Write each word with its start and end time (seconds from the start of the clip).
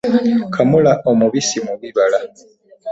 Kamula 0.53 0.93
omubisi 1.11 1.57
mu 1.65 1.73
bibala. 1.81 2.19